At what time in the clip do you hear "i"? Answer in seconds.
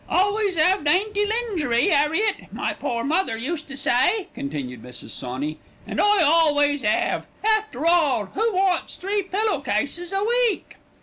5.99-6.21